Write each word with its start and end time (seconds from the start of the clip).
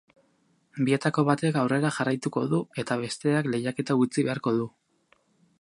Bietako 0.87 1.23
batek 1.27 1.59
aurrera 1.63 1.93
jarraituko 1.99 2.45
du 2.55 2.63
eta 2.85 2.97
besteak 3.05 3.53
lehiaketa 3.53 4.01
utziko 4.07 4.31
beharko 4.31 4.59
du. 4.63 4.71